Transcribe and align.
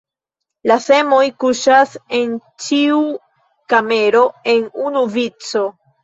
La 0.69 0.75
semoj 0.83 1.19
kuŝas 1.41 1.91
en 2.19 2.31
ĉiu 2.67 3.01
kamero 3.73 4.23
en 4.55 4.65
unu 4.87 5.03
vico. 5.17 5.63